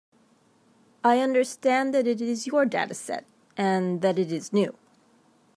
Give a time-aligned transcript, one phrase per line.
[1.03, 3.23] I understand that it is your dataset,
[3.55, 4.75] and that it is new.